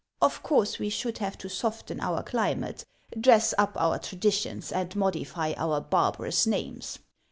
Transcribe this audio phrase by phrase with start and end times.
[0.19, 2.85] Of course we should have to soften our cli mate,
[3.19, 6.97] dress up our traditions, and modify our barbarous names.